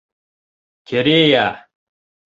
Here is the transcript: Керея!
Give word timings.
Керея! 0.87 1.47